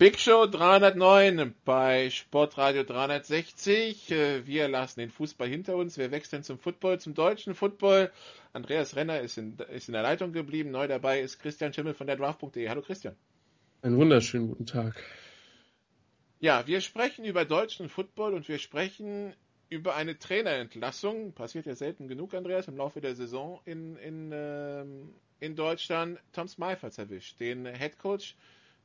[0.00, 4.10] Big Show 309 bei Sportradio 360.
[4.10, 5.98] Äh, wir lassen den Fußball hinter uns.
[5.98, 8.10] Wir wechseln zum Football, zum deutschen Football.
[8.54, 10.70] Andreas Renner ist in, ist in der Leitung geblieben.
[10.70, 12.66] Neu dabei ist Christian Schimmel von der Draft.de.
[12.66, 13.14] Hallo Christian.
[13.82, 15.02] Einen wunderschönen guten Tag.
[16.38, 19.34] Ja, wir sprechen über deutschen Football und wir sprechen
[19.68, 21.34] über eine Trainerentlassung.
[21.34, 25.10] Passiert ja selten genug, Andreas, im Laufe der Saison in, in, ähm,
[25.40, 26.18] in Deutschland.
[26.32, 28.34] Tom Smythe hat erwischt, den Head Coach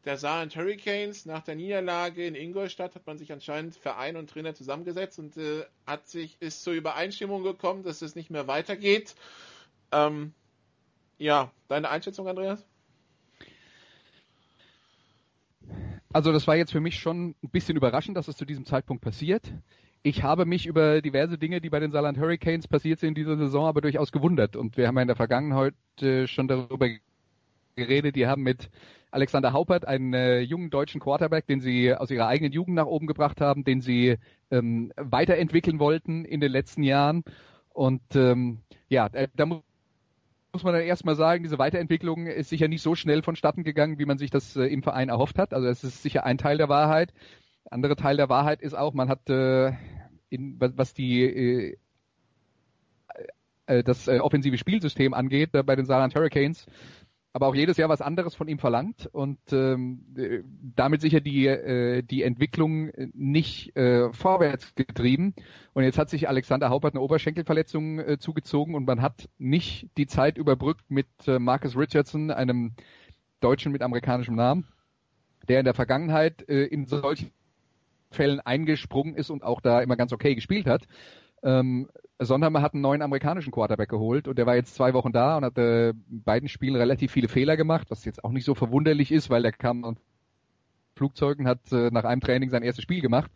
[0.06, 1.26] der Saarland Hurricanes.
[1.26, 5.66] Nach der Niederlage in Ingolstadt hat man sich anscheinend Verein und Trainer zusammengesetzt und äh,
[5.86, 9.16] hat sich, ist zur Übereinstimmung gekommen, dass es nicht mehr weitergeht.
[9.92, 10.34] Ähm,
[11.18, 12.66] ja, deine Einschätzung, Andreas?
[16.14, 19.04] Also das war jetzt für mich schon ein bisschen überraschend, dass es zu diesem Zeitpunkt
[19.04, 19.52] passiert.
[20.04, 23.38] Ich habe mich über diverse Dinge, die bei den Saarland Hurricanes passiert sind in dieser
[23.38, 24.56] Saison, aber durchaus gewundert.
[24.56, 26.90] Und wir haben ja in der Vergangenheit äh, schon darüber
[27.76, 28.16] geredet.
[28.16, 28.70] Die haben mit
[29.16, 33.08] Alexander Haupert, einen äh, jungen deutschen Quarterback, den sie aus ihrer eigenen Jugend nach oben
[33.08, 34.18] gebracht haben, den sie
[34.52, 37.24] ähm, weiterentwickeln wollten in den letzten Jahren.
[37.70, 39.64] Und ähm, ja, äh, da muss
[40.64, 44.18] man dann erstmal sagen, diese Weiterentwicklung ist sicher nicht so schnell vonstatten gegangen, wie man
[44.18, 45.54] sich das äh, im Verein erhofft hat.
[45.54, 47.14] Also es ist sicher ein Teil der Wahrheit.
[47.64, 49.72] Der andere Teil der Wahrheit ist auch, man hat äh,
[50.30, 51.78] in, was die äh,
[53.68, 56.66] äh das äh, offensive Spielsystem angeht, bei den Saarland Hurricanes,
[57.36, 60.06] aber auch jedes Jahr was anderes von ihm verlangt und ähm,
[60.74, 65.34] damit sicher die äh, die Entwicklung nicht äh, vorwärts getrieben.
[65.74, 70.08] Und jetzt hat sich Alexander Haupert eine Oberschenkelverletzung äh, zugezogen und man hat nicht die
[70.08, 72.72] Zeit überbrückt mit äh, Marcus Richardson, einem
[73.42, 74.70] Deutschen mit amerikanischem Namen,
[75.50, 77.32] der in der Vergangenheit äh, in solchen
[78.12, 80.88] Fällen eingesprungen ist und auch da immer ganz okay gespielt hat.
[81.44, 85.12] Ähm, sondern man hat einen neuen amerikanischen Quarterback geholt und der war jetzt zwei Wochen
[85.12, 88.56] da und hat äh, beiden Spielen relativ viele Fehler gemacht, was jetzt auch nicht so
[88.56, 90.00] verwunderlich ist, weil der kam und
[90.96, 93.32] Flugzeugen hat äh, nach einem Training sein erstes Spiel gemacht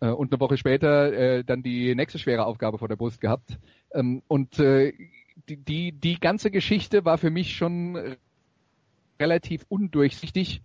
[0.00, 3.58] äh, und eine Woche später äh, dann die nächste schwere Aufgabe vor der Brust gehabt.
[3.92, 4.92] Ähm, und äh,
[5.48, 8.16] die, die, die ganze Geschichte war für mich schon
[9.18, 10.62] relativ undurchsichtig.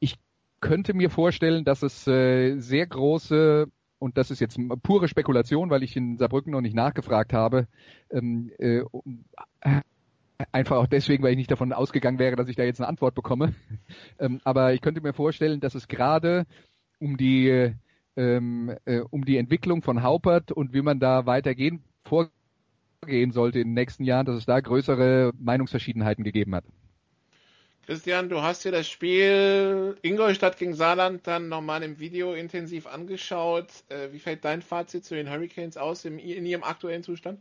[0.00, 0.16] Ich
[0.60, 3.68] könnte mir vorstellen, dass es äh, sehr große
[4.02, 7.68] und das ist jetzt pure Spekulation, weil ich in Saarbrücken noch nicht nachgefragt habe,
[8.10, 8.82] ähm, äh,
[10.50, 13.14] einfach auch deswegen, weil ich nicht davon ausgegangen wäre, dass ich da jetzt eine Antwort
[13.14, 13.54] bekomme.
[14.18, 16.46] ähm, aber ich könnte mir vorstellen, dass es gerade
[16.98, 17.74] um die
[18.16, 23.68] ähm, äh, um die Entwicklung von Haupert und wie man da weitergehen vorgehen sollte in
[23.68, 26.64] den nächsten Jahren, dass es da größere Meinungsverschiedenheiten gegeben hat.
[27.84, 33.66] Christian, du hast dir das Spiel Ingolstadt gegen Saarland dann nochmal im Video intensiv angeschaut.
[33.88, 37.40] Äh, wie fällt dein Fazit zu den Hurricanes aus in ihrem aktuellen Zustand?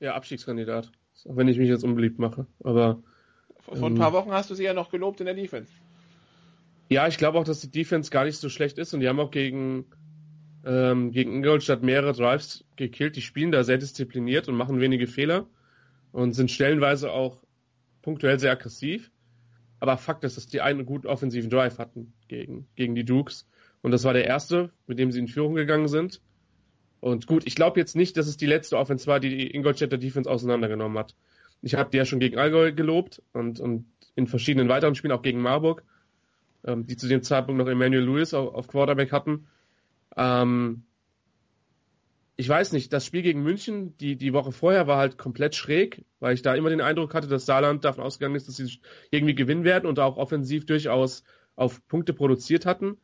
[0.00, 0.90] Ja, Abstiegskandidat.
[1.26, 2.46] Auch wenn ich mich jetzt unbeliebt mache.
[2.62, 3.02] Aber
[3.60, 5.72] vor, vor ein paar ähm, Wochen hast du sie ja noch gelobt in der Defense.
[6.90, 9.20] Ja, ich glaube auch, dass die Defense gar nicht so schlecht ist und die haben
[9.20, 9.86] auch gegen,
[10.66, 13.16] ähm, gegen Ingolstadt mehrere Drives gekillt.
[13.16, 15.46] Die spielen da sehr diszipliniert und machen wenige Fehler
[16.12, 17.41] und sind stellenweise auch
[18.02, 19.10] punktuell sehr aggressiv.
[19.80, 23.48] Aber Fakt ist, dass die einen guten offensiven Drive hatten gegen, gegen die Dukes.
[23.80, 26.20] Und das war der erste, mit dem sie in Führung gegangen sind.
[27.00, 29.98] Und gut, ich glaube jetzt nicht, dass es die letzte Offense war, die die Ingolstädter
[29.98, 31.16] Defense auseinandergenommen hat.
[31.60, 35.22] Ich habe die ja schon gegen Allgäu gelobt und, und in verschiedenen weiteren Spielen, auch
[35.22, 35.82] gegen Marburg,
[36.64, 39.48] ähm, die zu dem Zeitpunkt noch Emmanuel Lewis auf, auf Quarterback hatten.
[40.16, 40.84] Ähm,
[42.36, 46.04] ich weiß nicht, das Spiel gegen München, die, die Woche vorher war halt komplett schräg,
[46.18, 49.34] weil ich da immer den Eindruck hatte, dass Saarland davon ausgegangen ist, dass sie irgendwie
[49.34, 51.24] gewinnen werden und auch offensiv durchaus
[51.56, 52.96] auf Punkte produziert hatten.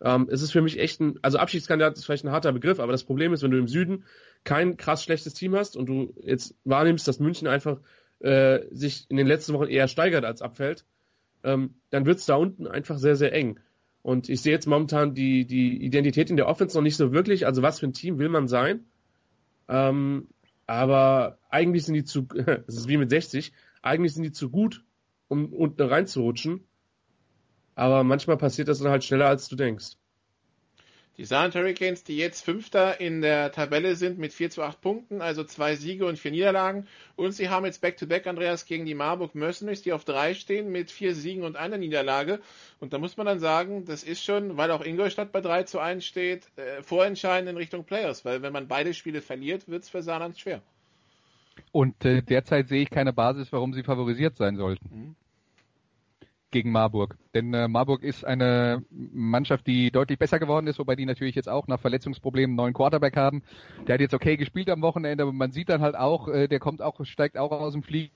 [0.00, 2.92] Ähm, es ist für mich echt ein, also Abschiedskandidat ist vielleicht ein harter Begriff, aber
[2.92, 4.04] das Problem ist, wenn du im Süden
[4.42, 7.80] kein krass schlechtes Team hast und du jetzt wahrnimmst, dass München einfach
[8.18, 10.84] äh, sich in den letzten Wochen eher steigert als abfällt,
[11.44, 13.60] ähm, dann wird's da unten einfach sehr, sehr eng.
[14.04, 17.46] Und ich sehe jetzt momentan die, die Identität in der Offense noch nicht so wirklich.
[17.46, 18.84] Also was für ein Team will man sein?
[19.66, 20.28] Ähm,
[20.66, 22.28] aber eigentlich sind die zu,
[22.66, 24.84] es ist wie mit 60, eigentlich sind die zu gut,
[25.28, 26.64] um unten reinzurutschen.
[27.76, 29.96] Aber manchmal passiert das dann halt schneller, als du denkst.
[31.16, 35.22] Die Saarland Hurricanes, die jetzt Fünfter in der Tabelle sind mit 4 zu 8 Punkten,
[35.22, 36.88] also zwei Siege und vier Niederlagen.
[37.14, 40.72] Und sie haben jetzt Back-to-Back, -back, Andreas, gegen die Marburg Mercenaries, die auf drei stehen
[40.72, 42.40] mit vier Siegen und einer Niederlage.
[42.80, 45.78] Und da muss man dann sagen, das ist schon, weil auch Ingolstadt bei 3 zu
[45.78, 48.24] 1 steht, äh, vorentscheidend in Richtung Players.
[48.24, 50.62] Weil wenn man beide Spiele verliert, wird es für Saarland schwer.
[51.70, 54.88] Und äh, derzeit sehe ich keine Basis, warum sie favorisiert sein sollten.
[54.90, 55.16] Mhm
[56.54, 57.16] gegen Marburg.
[57.34, 61.48] Denn äh, Marburg ist eine Mannschaft, die deutlich besser geworden ist, wobei die natürlich jetzt
[61.48, 63.42] auch nach Verletzungsproblemen einen neuen Quarterback haben.
[63.86, 66.60] Der hat jetzt okay gespielt am Wochenende, aber man sieht dann halt auch, äh, der
[66.60, 68.12] kommt auch, steigt auch aus dem Flieger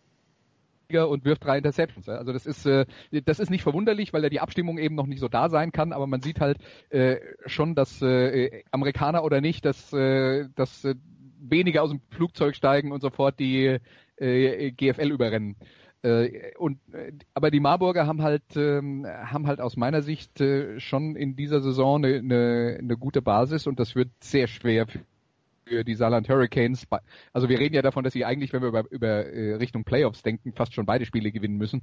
[1.09, 2.09] und wirft drei Interceptions.
[2.09, 2.87] Also das ist äh,
[3.25, 5.93] das ist nicht verwunderlich, weil ja die Abstimmung eben noch nicht so da sein kann,
[5.93, 6.59] aber man sieht halt
[6.91, 10.87] äh, schon, dass äh, Amerikaner oder nicht, dass, dass
[11.41, 13.79] weniger aus dem Flugzeug steigen und sofort die
[14.21, 15.57] GFL überrennen.
[16.03, 20.79] Äh, und äh, aber die Marburger haben halt ähm, haben halt aus meiner Sicht äh,
[20.79, 24.87] schon in dieser Saison eine, eine, eine gute Basis und das wird sehr schwer
[25.67, 26.87] für die Saarland Hurricanes.
[27.33, 30.23] Also wir reden ja davon, dass sie eigentlich, wenn wir über, über äh, Richtung Playoffs
[30.23, 31.83] denken, fast schon beide Spiele gewinnen müssen.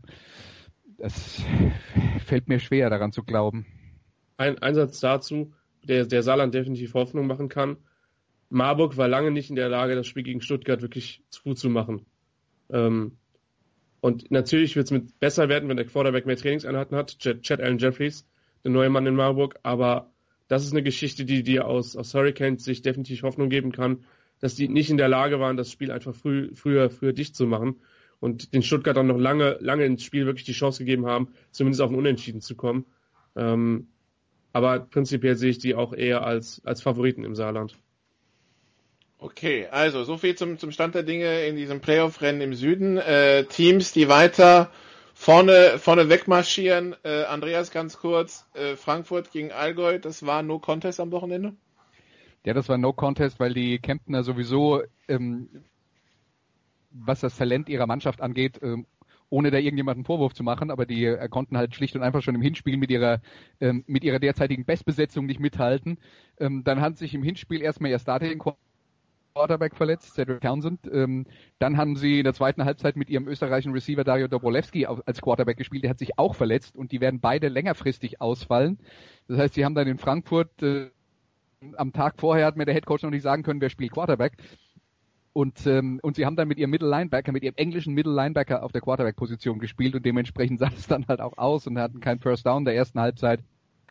[0.97, 1.43] Das
[2.25, 3.65] fällt mir schwer, daran zu glauben.
[4.37, 5.53] Ein Einsatz dazu,
[5.83, 7.77] der, der Saarland definitiv Hoffnung machen kann.
[8.49, 12.05] Marburg war lange nicht in der Lage, das Spiel gegen Stuttgart wirklich gut zu machen.
[12.69, 13.17] Ähm,
[14.05, 17.17] und natürlich wird es mit besser werden, wenn der Quarterback mehr Trainingseinheiten hat.
[17.17, 18.23] Chad Allen Jeffries,
[18.63, 19.55] der neue Mann in Marburg.
[19.63, 20.11] Aber
[20.47, 24.05] das ist eine Geschichte, die dir aus, aus Hurricanes sich definitiv Hoffnung geben kann,
[24.39, 27.47] dass die nicht in der Lage waren, das Spiel einfach früh, früher, früher dicht zu
[27.47, 27.77] machen
[28.19, 31.89] und den Stuttgartern noch lange, lange ins Spiel wirklich die Chance gegeben haben, zumindest auf
[31.89, 32.85] ein Unentschieden zu kommen.
[33.35, 33.87] Ähm,
[34.53, 37.75] aber prinzipiell sehe ich die auch eher als, als Favoriten im Saarland.
[39.19, 42.97] Okay, also so viel zum, zum Stand der Dinge in diesem Playoff-Rennen im Süden.
[42.97, 44.69] Äh, Teams, die weiter
[45.13, 46.95] vorne, vorne wegmarschieren.
[47.03, 51.53] Äh, Andreas, ganz kurz, äh, Frankfurt gegen Allgäu, das war No Contest am Wochenende?
[52.45, 55.49] Ja, das war No Contest, weil die Kemptner sowieso, ähm,
[56.91, 58.85] was das Talent ihrer Mannschaft angeht, ähm,
[59.29, 62.35] ohne da irgendjemanden Vorwurf zu machen, aber die äh, konnten halt schlicht und einfach schon
[62.35, 63.21] im Hinspiel mit ihrer
[63.59, 65.97] ähm, mit ihrer derzeitigen Bestbesetzung nicht mithalten.
[66.39, 68.37] Ähm, dann hat sich im Hinspiel erstmal ihr Starting
[69.35, 70.89] Quarterback verletzt, Cedric Townsend.
[70.91, 71.25] Ähm,
[71.59, 75.57] dann haben sie in der zweiten Halbzeit mit ihrem österreichischen Receiver Dario Dobrolewski als Quarterback
[75.57, 75.83] gespielt.
[75.83, 78.79] Der hat sich auch verletzt und die werden beide längerfristig ausfallen.
[79.27, 80.89] Das heißt, sie haben dann in Frankfurt äh,
[81.75, 84.37] am Tag vorher hat mir der Head Coach noch nicht sagen können, wer spielt Quarterback.
[85.33, 88.63] Und, ähm, und sie haben dann mit ihrem Middle Linebacker, mit ihrem englischen Middle Linebacker
[88.63, 92.21] auf der Quarterback-Position gespielt und dementsprechend sah es dann halt auch aus und hatten keinen
[92.21, 93.41] First Down der ersten Halbzeit.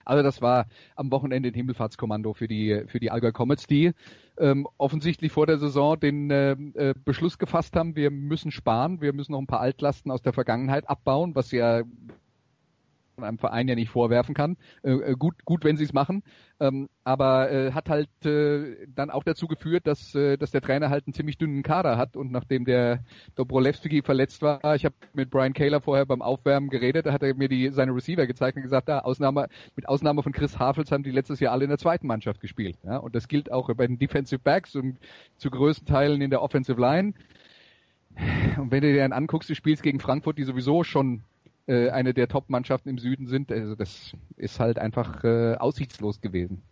[0.04, 0.66] Also das war
[0.96, 3.92] am Wochenende ein Himmelfahrtskommando für die für die Allgäu Comets, die
[4.38, 9.12] ähm, offensichtlich vor der Saison den äh, äh, Beschluss gefasst haben, wir müssen sparen, wir
[9.12, 11.82] müssen noch ein paar Altlasten aus der Vergangenheit abbauen, was ja
[13.22, 14.56] einem Verein ja nicht vorwerfen kann.
[14.82, 16.22] Äh, äh, gut, gut, wenn sie es machen.
[16.60, 20.88] Ähm, aber äh, hat halt äh, dann auch dazu geführt, dass, äh, dass der Trainer
[20.88, 23.00] halt einen ziemlich dünnen Kader hat und nachdem der
[23.34, 27.34] Dobrolewski verletzt war, ich habe mit Brian Kaler vorher beim Aufwärmen geredet, da hat er
[27.34, 31.02] mir die seine Receiver gezeigt und gesagt, da Ausnahme mit Ausnahme von Chris Havels haben
[31.02, 32.78] die letztes Jahr alle in der zweiten Mannschaft gespielt.
[32.84, 32.98] Ja?
[32.98, 34.98] Und das gilt auch bei den Defensive Backs und
[35.36, 37.14] zu größten Teilen in der Offensive Line.
[38.58, 41.24] Und wenn du dir dann anguckst, du spielst gegen Frankfurt, die sowieso schon
[41.66, 43.50] äh, eine der Top-Mannschaften im Süden sind.
[43.50, 46.62] Also das ist halt einfach äh, aussichtslos gewesen.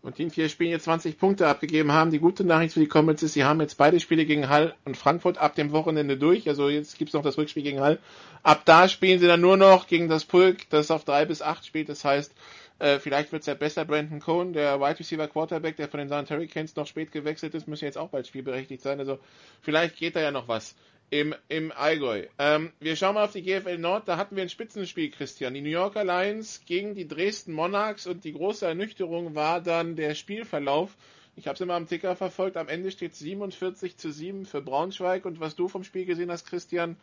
[0.00, 2.12] Und die in vier Spielen jetzt 20 Punkte abgegeben haben.
[2.12, 4.96] Die gute Nachricht für die Comets ist, sie haben jetzt beide Spiele gegen Hall und
[4.96, 6.48] Frankfurt ab dem Wochenende durch.
[6.48, 7.98] Also jetzt gibt's noch das Rückspiel gegen Hall.
[8.44, 11.66] Ab da spielen sie dann nur noch gegen das Pulk, das auf drei bis acht
[11.66, 11.88] spielt.
[11.88, 12.32] Das heißt,
[12.78, 13.84] äh, vielleicht wird's ja besser.
[13.84, 17.66] Brandon Cohn, der Wide Receiver Quarterback, der von den San Hurricanes noch spät gewechselt ist,
[17.66, 19.00] müsste jetzt auch bald spielberechtigt sein.
[19.00, 19.18] Also
[19.60, 20.76] vielleicht geht da ja noch was
[21.10, 22.26] im, im Allgäu.
[22.38, 24.08] Ähm, wir schauen mal auf die GFL Nord.
[24.08, 25.54] Da hatten wir ein Spitzenspiel, Christian.
[25.54, 30.14] Die New Yorker Lions gegen die Dresden Monarchs und die große Ernüchterung war dann der
[30.14, 30.96] Spielverlauf.
[31.36, 32.56] Ich habe es immer am Ticker verfolgt.
[32.56, 35.24] Am Ende steht 47 zu 7 für Braunschweig.
[35.24, 36.96] Und was du vom Spiel gesehen hast, Christian,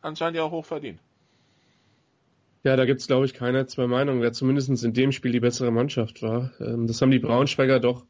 [0.00, 1.00] anscheinend ja auch hoch verdient.
[2.64, 5.70] Ja, da gibt's glaube ich, keine zwei Meinungen, wer zumindest in dem Spiel die bessere
[5.70, 6.52] Mannschaft war.
[6.60, 8.06] Ähm, das haben die Braunschweiger doch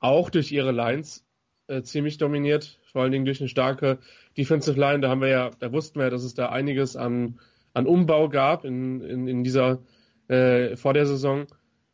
[0.00, 1.24] auch durch ihre Lines
[1.68, 3.98] äh, ziemlich dominiert, vor allen Dingen durch eine starke
[4.38, 5.00] Defensive Line.
[5.00, 7.38] Da haben wir ja, da wussten wir dass es da einiges an,
[7.74, 9.82] an Umbau gab in, in, in dieser
[10.28, 11.46] äh, vor der Saison.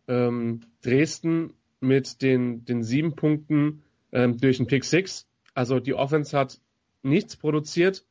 [0.07, 3.83] Ähm, Dresden mit den, den sieben Punkten
[4.13, 5.27] ähm, durch den Pick Six.
[5.55, 6.61] Also die Offense hat
[7.03, 8.07] nichts produziert.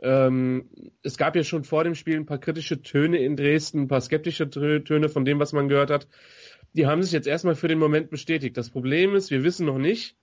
[0.00, 0.70] Ähm,
[1.02, 4.00] es gab ja schon vor dem Spiel ein paar kritische Töne in Dresden, ein paar
[4.00, 6.08] skeptische Töne von dem, was man gehört hat.
[6.72, 8.56] Die haben sich jetzt erstmal für den Moment bestätigt.
[8.56, 10.16] Das Problem ist, wir wissen noch nicht,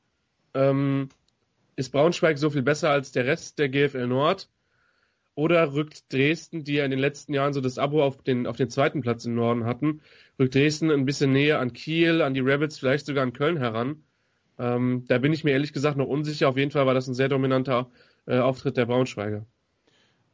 [0.56, 1.10] ähm,
[1.76, 4.50] ist Braunschweig so viel besser als der Rest der GFL Nord?
[5.36, 8.56] Oder rückt Dresden, die ja in den letzten Jahren so das Abo auf den, auf
[8.56, 10.02] den zweiten Platz im Norden hatten,
[10.40, 14.04] rückt Dresden ein bisschen näher an Kiel, an die Rabbits, vielleicht sogar an Köln heran?
[14.58, 16.48] Ähm, da bin ich mir ehrlich gesagt noch unsicher.
[16.48, 17.92] Auf jeden Fall war das ein sehr dominanter
[18.26, 19.46] äh, Auftritt der Braunschweiger.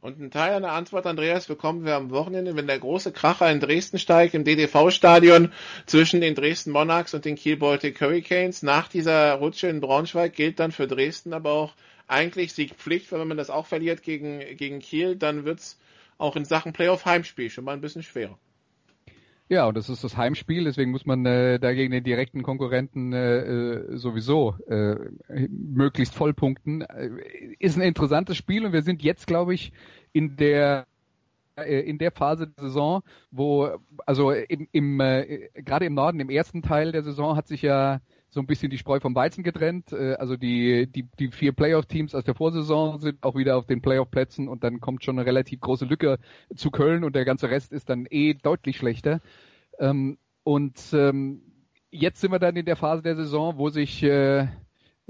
[0.02, 3.60] Und ein Teil einer Antwort, Andreas, bekommen wir am Wochenende, wenn der große Kracher in
[3.60, 5.52] Dresden steigt, im DDV-Stadion
[5.86, 8.64] zwischen den Dresden Monarchs und den Kiel Baltic Hurricanes.
[8.64, 11.74] Nach dieser Rutsche in Braunschweig gilt dann für Dresden aber auch
[12.08, 15.78] eigentlich Siegpflicht, weil wenn man das auch verliert gegen, gegen Kiel, dann wird's
[16.18, 18.36] auch in Sachen Playoff-Heimspiel schon mal ein bisschen schwerer.
[19.52, 23.40] Ja, und das ist das Heimspiel, deswegen muss man äh, dagegen den direkten Konkurrenten äh,
[23.40, 24.96] äh, sowieso äh,
[25.50, 26.80] möglichst vollpunkten.
[26.80, 27.10] Äh,
[27.58, 29.74] ist ein interessantes Spiel und wir sind jetzt, glaube ich,
[30.14, 30.86] in der
[31.56, 36.30] äh, in der Phase der Saison, wo also im, im äh, gerade im Norden, im
[36.30, 38.00] ersten Teil der Saison hat sich ja
[38.32, 39.92] so ein bisschen die Spreu vom Weizen getrennt.
[39.92, 43.82] Äh, also die, die, die vier Playoff-Teams aus der Vorsaison sind auch wieder auf den
[43.82, 46.18] Playoff-Plätzen und dann kommt schon eine relativ große Lücke
[46.56, 49.20] zu Köln und der ganze Rest ist dann eh deutlich schlechter.
[49.78, 51.42] Ähm, und ähm,
[51.90, 54.48] jetzt sind wir dann in der Phase der Saison, wo sich äh,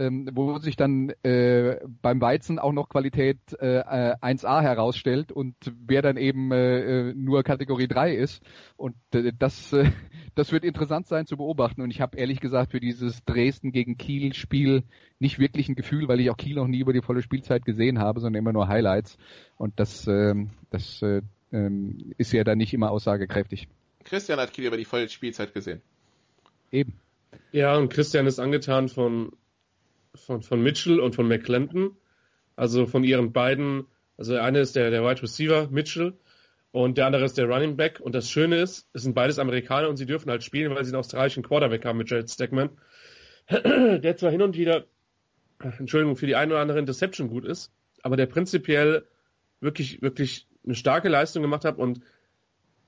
[0.03, 5.55] ähm, wo sich dann äh, beim Weizen auch noch Qualität äh, 1A äh, herausstellt und
[5.87, 8.43] wer dann eben äh, äh, nur Kategorie 3 ist.
[8.77, 9.91] Und äh, das, äh,
[10.35, 11.83] das wird interessant sein zu beobachten.
[11.83, 14.83] Und ich habe ehrlich gesagt für dieses Dresden gegen Kiel-Spiel
[15.19, 17.99] nicht wirklich ein Gefühl, weil ich auch Kiel noch nie über die volle Spielzeit gesehen
[17.99, 19.19] habe, sondern immer nur Highlights.
[19.57, 20.35] Und das, äh,
[20.71, 23.69] das äh, ähm, ist ja dann nicht immer aussagekräftig.
[24.05, 25.81] Christian hat Kiel über die volle Spielzeit gesehen.
[26.73, 26.95] Eben.
[27.53, 29.33] Ja, und Christian ist angetan von
[30.15, 31.97] von, von Mitchell und von McClendon.
[32.57, 36.15] Also von ihren beiden, also der eine ist der, der Wide Receiver, Mitchell,
[36.71, 38.01] und der andere ist der Running Back.
[38.01, 40.91] Und das Schöne ist, es sind beides Amerikaner und sie dürfen halt spielen, weil sie
[40.91, 42.71] einen australischen Quarterback haben mit Jared Stackman.
[43.51, 44.85] Der zwar hin und wieder,
[45.79, 49.07] Entschuldigung, für die eine oder andere Interception gut ist, aber der prinzipiell
[49.61, 52.01] wirklich, wirklich eine starke Leistung gemacht hat und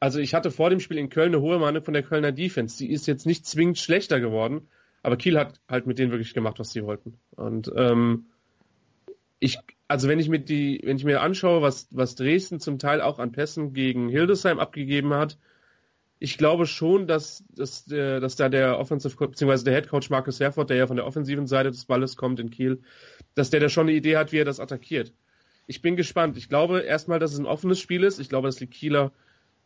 [0.00, 2.76] also ich hatte vor dem Spiel in Köln eine hohe Meinung von der Kölner Defense.
[2.76, 4.68] Die ist jetzt nicht zwingend schlechter geworden,
[5.04, 7.18] aber Kiel hat halt mit denen wirklich gemacht, was sie wollten.
[7.36, 8.26] Und ähm,
[9.38, 13.02] ich, also wenn ich mir die, wenn ich mir anschaue, was, was Dresden zum Teil
[13.02, 15.38] auch an Pässen gegen Hildesheim abgegeben hat,
[16.20, 20.40] ich glaube schon, dass, dass, äh, dass da der Offensive beziehungsweise der Head Coach Marcus
[20.40, 22.80] Herford, der ja von der offensiven Seite des Balles kommt in Kiel,
[23.34, 25.12] dass der da schon eine Idee hat, wie er das attackiert.
[25.66, 26.38] Ich bin gespannt.
[26.38, 28.20] Ich glaube erstmal, dass es ein offenes Spiel ist.
[28.20, 29.12] Ich glaube, dass die Kieler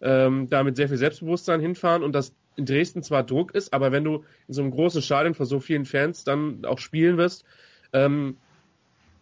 [0.00, 3.92] ähm, da mit sehr viel Selbstbewusstsein hinfahren und dass in Dresden zwar Druck ist, aber
[3.92, 7.44] wenn du in so einem großen Stadion vor so vielen Fans dann auch spielen wirst,
[7.92, 8.36] ähm,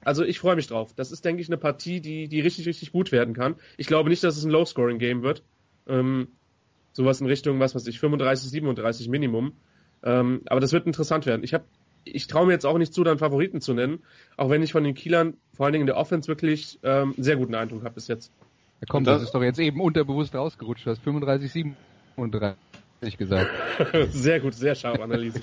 [0.05, 0.95] also ich freue mich drauf.
[0.95, 3.57] Das ist, denke ich, eine Partie, die, die richtig, richtig gut werden kann.
[3.77, 5.43] Ich glaube nicht, dass es ein Low-Scoring-Game wird.
[5.89, 6.29] Ähm,
[6.93, 9.53] sowas in Richtung, was weiß ich, 35, 37 Minimum.
[10.03, 11.43] Ähm, aber das wird interessant werden.
[11.45, 11.65] Ich habe
[12.05, 13.99] ich traue mir jetzt auch nicht zu, dann Favoriten zu nennen,
[14.37, 17.25] auch wenn ich von den Kielern vor allen Dingen in der Offense wirklich ähm, einen
[17.25, 18.31] sehr guten Eindruck habe bis jetzt.
[18.81, 20.87] Ja, komm, das, das, ist doch jetzt eben unterbewusst rausgerutscht.
[20.87, 21.77] Du hast 35, 37
[23.01, 23.51] ich gesagt.
[24.11, 25.41] sehr gut, sehr scharf Analyse.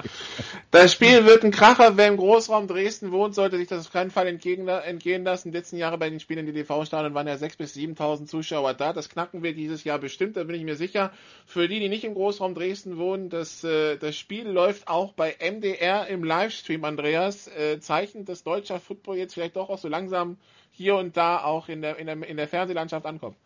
[0.70, 1.96] das Spiel wird ein Kracher.
[1.96, 5.52] Wer im Großraum Dresden wohnt, sollte sich das auf keinen Fall entgegen, entgehen lassen.
[5.52, 8.92] Die letzten Jahre bei den Spielen in DV-Stadion waren ja 6.000 bis 7.000 Zuschauer da.
[8.92, 11.12] Das knacken wir dieses Jahr bestimmt, da bin ich mir sicher.
[11.46, 15.36] Für die, die nicht im Großraum Dresden wohnen, das, äh, das Spiel läuft auch bei
[15.38, 17.48] MDR im Livestream, Andreas.
[17.48, 20.36] Äh, zeichnet das deutsche Football jetzt vielleicht doch auch so langsam
[20.72, 23.36] hier und da auch in der, in der, in der Fernsehlandschaft ankommt.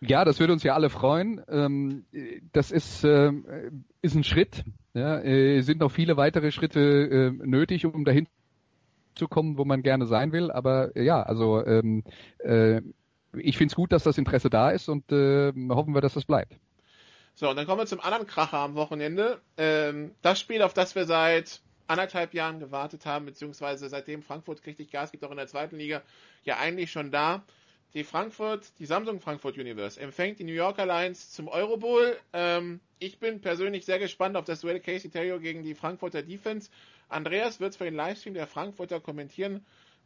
[0.00, 1.42] Ja, das würde uns ja alle freuen.
[1.48, 2.04] Ähm,
[2.52, 3.32] das ist, äh,
[4.00, 4.64] ist ein Schritt.
[4.94, 8.28] Ja, äh, sind noch viele weitere Schritte äh, nötig, um dahin
[9.14, 10.50] zu kommen, wo man gerne sein will.
[10.50, 12.04] Aber ja, also ähm,
[13.36, 16.56] ich finde es gut, dass das Interesse da ist und hoffen wir, dass das bleibt.
[17.34, 19.40] So, und dann kommen wir zum anderen Kracher am Wochenende.
[19.56, 24.90] Ähm, das Spiel, auf das wir seit anderthalb Jahren gewartet haben, beziehungsweise seitdem Frankfurt richtig
[24.90, 26.02] Gas gibt, auch in der zweiten Liga,
[26.42, 27.44] ja eigentlich schon da
[27.94, 32.16] die Frankfurt, die Samsung Frankfurt Universe empfängt die New York Alliance zum Eurobowl.
[32.32, 36.70] Ähm, ich bin persönlich sehr gespannt auf das Duell Casey Terrio gegen die Frankfurter Defense.
[37.08, 39.64] Andreas wird es für den Livestream der Frankfurter kommentieren.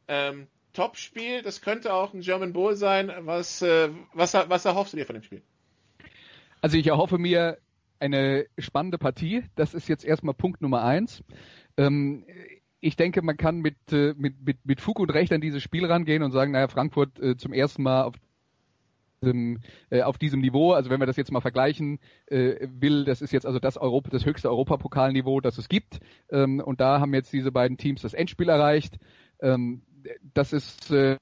[0.09, 3.13] Ähm, Top-Spiel, das könnte auch ein German Bowl sein.
[3.21, 5.43] Was, äh, was, was erhoffst du dir von dem Spiel?
[6.61, 7.59] Also ich erhoffe mir
[7.99, 9.45] eine spannende Partie.
[9.55, 11.23] Das ist jetzt erstmal Punkt Nummer eins.
[11.77, 12.25] Ähm,
[12.83, 15.87] ich denke, man kann mit, äh, mit, mit, mit Fug und Recht an dieses Spiel
[15.87, 18.17] rangehen und sagen, naja, Frankfurt äh, zum ersten Mal auf
[19.23, 23.23] diesem, äh, auf diesem Niveau, also wenn wir das jetzt mal vergleichen äh, will, das
[23.23, 26.01] ist jetzt also das Europa, das höchste Europapokalniveau, das es gibt.
[26.31, 28.99] Ähm, und da haben jetzt diese beiden Teams das Endspiel erreicht.
[29.41, 29.83] Ähm,
[30.35, 31.19] das ist äh,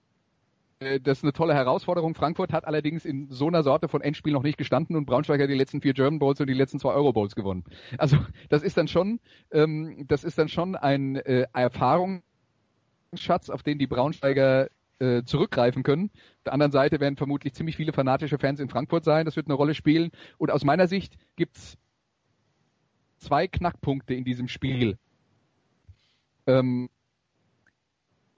[0.80, 2.14] das ist eine tolle Herausforderung.
[2.14, 5.50] Frankfurt hat allerdings in so einer Sorte von Endspiel noch nicht gestanden und Braunschweig hat
[5.50, 7.64] die letzten vier German Bowls und die letzten zwei Euro Bowls gewonnen.
[7.98, 8.16] Also
[8.48, 9.20] das ist dann schon,
[9.50, 14.70] ähm, das ist dann schon ein äh, Erfahrungsschatz, auf den die Braunschweiger
[15.00, 16.10] äh, zurückgreifen können.
[16.14, 19.26] Auf der anderen Seite werden vermutlich ziemlich viele fanatische Fans in Frankfurt sein.
[19.26, 20.10] Das wird eine Rolle spielen.
[20.38, 21.76] Und aus meiner Sicht gibt's
[23.18, 24.96] zwei Knackpunkte in diesem Spiel.
[26.46, 26.88] Ähm,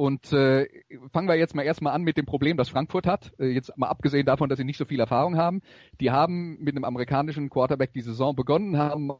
[0.02, 0.66] und äh,
[1.12, 3.32] fangen wir jetzt mal erstmal an mit dem Problem, das Frankfurt hat.
[3.38, 5.62] Äh, jetzt mal abgesehen davon, dass sie nicht so viel Erfahrung haben.
[6.00, 9.12] Die haben mit einem amerikanischen Quarterback die Saison begonnen, haben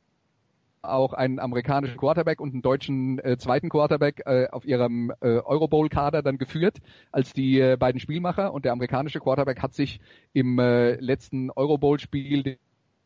[0.83, 6.21] auch einen amerikanischen Quarterback und einen deutschen äh, zweiten Quarterback äh, auf ihrem äh, Eurobowl-Kader
[6.21, 6.79] dann geführt
[7.13, 10.01] als die äh, beiden Spielmacher und der amerikanische Quarterback hat sich
[10.33, 12.59] im äh, letzten Eurobowl-Spiel,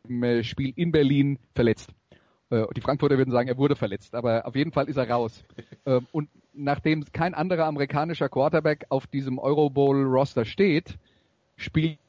[0.08, 1.92] im äh, Spiel in Berlin verletzt.
[2.50, 5.44] Äh, die Frankfurter würden sagen, er wurde verletzt, aber auf jeden Fall ist er raus.
[5.88, 10.98] Ähm, und nachdem kein anderer amerikanischer Quarterback auf diesem Eurobowl-Roster steht,
[11.54, 12.00] spielt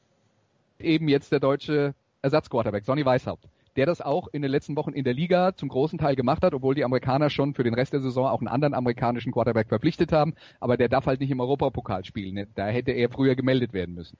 [0.80, 5.04] eben jetzt der deutsche Ersatzquarterback, Sonny Weishaupt der das auch in den letzten Wochen in
[5.04, 8.00] der Liga zum großen Teil gemacht hat, obwohl die Amerikaner schon für den Rest der
[8.00, 12.04] Saison auch einen anderen amerikanischen Quarterback verpflichtet haben, aber der darf halt nicht im Europapokal
[12.04, 12.44] spielen.
[12.56, 14.18] Da hätte er früher gemeldet werden müssen.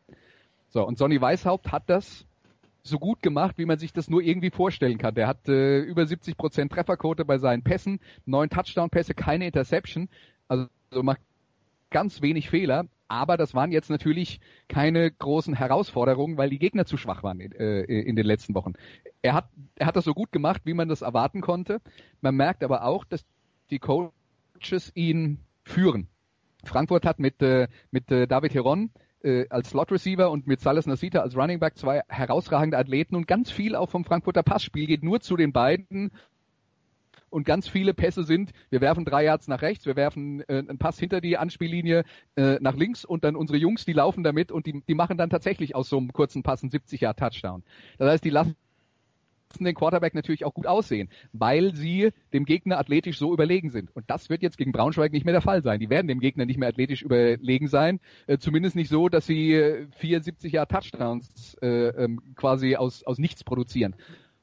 [0.69, 2.25] So, und Sonny Weishaupt hat das
[2.89, 5.15] so gut gemacht, wie man sich das nur irgendwie vorstellen kann.
[5.15, 10.09] Der hat äh, über 70 Prozent Trefferquote bei seinen Pässen, neun Touchdown-Pässe, keine Interception,
[10.49, 11.21] also macht
[11.91, 16.97] ganz wenig Fehler, aber das waren jetzt natürlich keine großen Herausforderungen, weil die Gegner zu
[16.97, 18.75] schwach waren in, äh, in den letzten Wochen.
[19.23, 21.81] Er hat, er hat das so gut gemacht, wie man das erwarten konnte.
[22.21, 23.25] Man merkt aber auch, dass
[23.71, 26.09] die Coaches ihn führen.
[26.65, 28.91] Frankfurt hat mit, äh, mit äh, David Heron
[29.23, 33.27] äh, als Slot Receiver und mit Salas Nasita als Running Back zwei herausragende Athleten und
[33.27, 36.11] ganz viel auch vom Frankfurter Passspiel geht nur zu den beiden
[37.31, 40.79] und ganz viele Pässe sind, wir werfen drei Yards nach rechts, wir werfen äh, einen
[40.79, 42.05] Pass hinter die Anspiellinie
[42.37, 45.31] äh, nach links und dann unsere Jungs, die laufen damit und die, die machen dann
[45.31, 47.63] tatsächlich aus so einem kurzen Pass einen 70 Yard Touchdown.
[47.99, 48.57] Das heißt, die lassen
[49.57, 53.95] den Quarterback natürlich auch gut aussehen, weil sie dem Gegner athletisch so überlegen sind.
[53.95, 55.81] Und das wird jetzt gegen Braunschweig nicht mehr der Fall sein.
[55.81, 59.55] Die werden dem Gegner nicht mehr athletisch überlegen sein, äh, zumindest nicht so, dass sie
[59.55, 63.95] äh, 74 Jahre Touchdowns äh, ähm, quasi aus, aus nichts produzieren.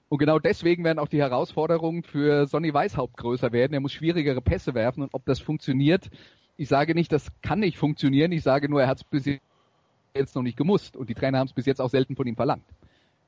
[0.08, 3.74] Und genau deswegen werden auch die Herausforderungen für Sonny Weishaupt größer werden.
[3.74, 6.10] Er muss schwierigere Pässe werfen und ob das funktioniert,
[6.58, 8.32] ich sage nicht, das kann nicht funktionieren.
[8.32, 9.40] Ich sage nur, er hat es bis
[10.16, 12.36] jetzt noch nicht gemusst und die Trainer haben es bis jetzt auch selten von ihm
[12.36, 12.64] verlangt.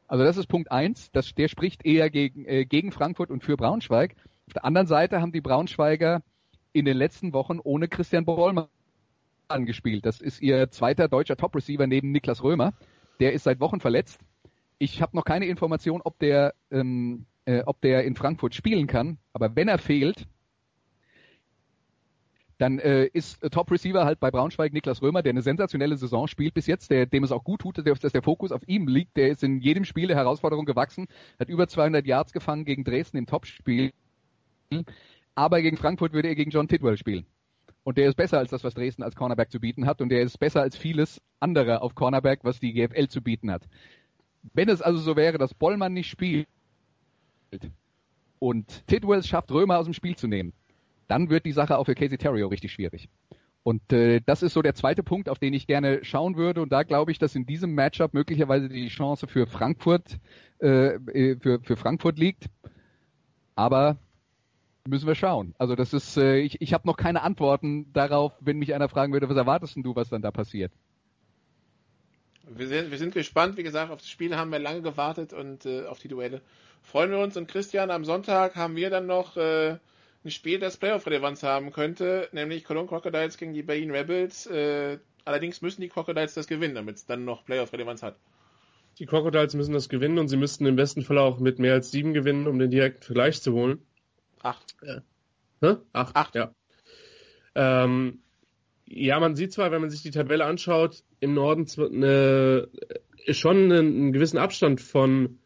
[0.07, 1.11] Also das ist Punkt eins.
[1.11, 4.15] Das, der spricht eher gegen, äh, gegen Frankfurt und für Braunschweig.
[4.47, 6.23] Auf der anderen Seite haben die Braunschweiger
[6.73, 8.67] in den letzten Wochen ohne Christian Bollmann
[9.65, 10.05] gespielt.
[10.05, 12.73] Das ist ihr zweiter deutscher Top-Receiver neben Niklas Römer.
[13.19, 14.21] Der ist seit Wochen verletzt
[14.79, 19.17] ich habe noch keine Information, ob der, ähm, äh, ob der in Frankfurt spielen kann.
[19.33, 20.27] Aber wenn er fehlt,
[22.57, 26.27] dann äh, ist äh, Top Receiver halt bei Braunschweig Niklas Römer, der eine sensationelle Saison
[26.27, 29.15] spielt bis jetzt, der, dem es auch gut tut, dass, der Fokus auf ihm liegt.
[29.15, 31.07] Der ist in jedem Spiel der Herausforderung gewachsen,
[31.39, 33.91] hat über 200 Yards gefangen gegen Dresden im Topspiel.
[35.36, 37.25] Aber gegen Frankfurt würde er gegen John Tidwell spielen.
[37.84, 40.01] Und der ist besser als das, was Dresden als Cornerback zu bieten hat.
[40.01, 43.67] Und der ist besser als vieles andere auf Cornerback, was die GFL zu bieten hat.
[44.53, 46.47] Wenn es also so wäre, dass Bollmann nicht spielt
[48.39, 50.53] und Tidwell schafft, Römer aus dem Spiel zu nehmen,
[51.08, 53.10] dann wird die Sache auch für Casey Terrio richtig schwierig.
[53.63, 56.62] Und äh, das ist so der zweite Punkt, auf den ich gerne schauen würde.
[56.62, 60.20] Und da glaube ich, dass in diesem Matchup möglicherweise die Chance für Frankfurt
[60.62, 62.46] äh, äh, für, für Frankfurt liegt.
[63.56, 63.98] Aber
[64.88, 65.54] müssen wir schauen.
[65.58, 69.13] Also das ist, äh, ich, ich habe noch keine Antworten darauf, wenn mich einer fragen
[69.13, 70.72] würde, was erwartest denn du, was dann da passiert?
[72.50, 75.65] Wir sind, wir sind gespannt, wie gesagt, auf das Spiel haben wir lange gewartet und
[75.65, 76.41] äh, auf die Duelle
[76.82, 77.36] freuen wir uns.
[77.36, 79.78] Und Christian, am Sonntag haben wir dann noch äh,
[80.27, 84.45] ein Spiel, das Playoff-Relevanz haben könnte, nämlich Cologne Crocodiles gegen die Berlin Rebels.
[84.45, 88.17] Äh, allerdings müssen die Crocodiles das gewinnen, damit es dann noch Playoff-Relevanz hat.
[88.99, 91.91] Die Crocodiles müssen das gewinnen und sie müssten im besten Fall auch mit mehr als
[91.91, 93.85] sieben gewinnen, um den direkten Vergleich zu holen.
[94.43, 94.75] Acht.
[94.81, 95.01] Ja.
[95.61, 95.77] Hä?
[95.93, 96.15] Acht.
[96.15, 96.35] Acht.
[96.35, 96.51] Ja.
[97.55, 98.19] Ähm,
[98.85, 102.67] ja, man sieht zwar, wenn man sich die Tabelle anschaut, im Norden eine,
[103.29, 105.39] schon einen, einen gewissen Abstand von,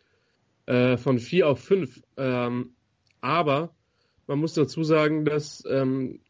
[0.66, 2.02] äh, von vier auf fünf.
[2.18, 2.76] Ähm,
[3.22, 3.76] aber
[4.32, 6.22] man muss dazu sagen, dass, ähm,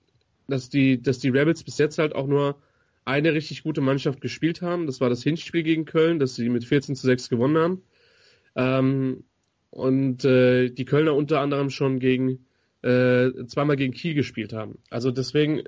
[0.48, 2.60] dass, die, dass die Rebels bis jetzt halt auch nur
[3.06, 4.88] eine richtig gute Mannschaft gespielt haben.
[4.88, 7.84] Das war das Hinspiel gegen Köln, das sie mit 14 zu 6 gewonnen haben.
[8.56, 9.24] Ähm,
[9.70, 12.48] und äh, die Kölner unter anderem schon gegen
[12.82, 14.80] äh, zweimal gegen Kiel gespielt haben.
[14.90, 15.62] Also deswegen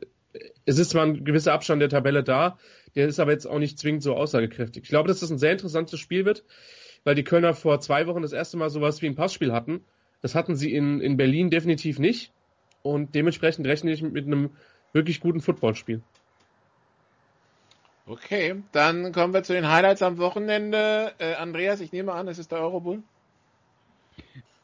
[0.66, 2.58] es ist zwar ein gewisser Abstand der Tabelle da,
[2.96, 4.82] der ist aber jetzt auch nicht zwingend so aussagekräftig.
[4.82, 6.44] Ich glaube, dass das ein sehr interessantes Spiel wird,
[7.04, 9.86] weil die Kölner vor zwei Wochen das erste Mal sowas wie ein Passspiel hatten.
[10.24, 12.32] Das hatten sie in, in Berlin definitiv nicht.
[12.82, 14.50] Und dementsprechend rechne ich mit einem
[14.92, 16.02] wirklich guten Footballspiel.
[18.08, 21.14] Okay, dann kommen wir zu den Highlights am Wochenende.
[21.20, 23.04] Äh, Andreas, ich nehme an, es ist der Eurobull.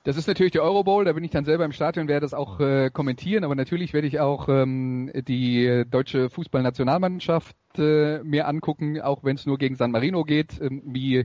[0.04, 2.34] Das ist natürlich der Euro Bowl, da bin ich dann selber im Stadion, werde das
[2.34, 9.00] auch äh, kommentieren, aber natürlich werde ich auch ähm, die deutsche Fußballnationalmannschaft äh, mir angucken,
[9.02, 11.18] auch wenn es nur gegen San Marino geht, äh, wie,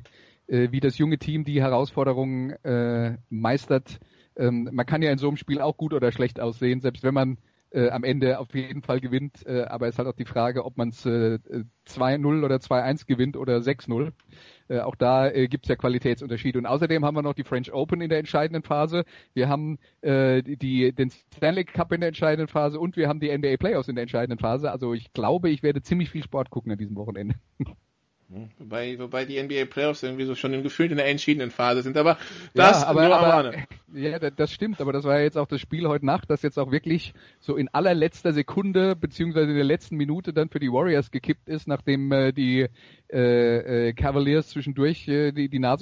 [0.48, 4.00] äh, wie das junge Team die Herausforderungen äh, meistert.
[4.36, 7.14] Ähm, man kann ja in so einem Spiel auch gut oder schlecht aussehen, selbst wenn
[7.14, 7.38] man
[7.74, 10.64] äh, am Ende auf jeden Fall gewinnt, äh, aber es ist halt auch die Frage,
[10.64, 11.38] ob man es äh,
[11.88, 14.12] 2-0 oder 2-1 gewinnt oder 6-0.
[14.68, 16.58] Äh, auch da äh, gibt es ja Qualitätsunterschiede.
[16.58, 19.04] Und außerdem haben wir noch die French Open in der entscheidenden Phase.
[19.34, 23.36] Wir haben äh, die, den Stanley Cup in der entscheidenden Phase und wir haben die
[23.36, 24.70] NBA Playoffs in der entscheidenden Phase.
[24.70, 27.34] Also ich glaube, ich werde ziemlich viel Sport gucken an diesem Wochenende.
[28.58, 31.96] Wobei, wobei die NBA Playoffs irgendwie so schon im Gefühl in der entschiedenen Phase sind.
[31.96, 32.18] Aber
[32.54, 33.54] das ja, aber, nur aber,
[33.92, 36.58] Ja, das stimmt, aber das war ja jetzt auch das Spiel heute Nacht, das jetzt
[36.58, 41.10] auch wirklich so in allerletzter Sekunde beziehungsweise in der letzten Minute dann für die Warriors
[41.10, 42.68] gekippt ist, nachdem äh, die
[43.12, 45.72] äh, äh, Cavaliers zwischendurch äh, die, die Nase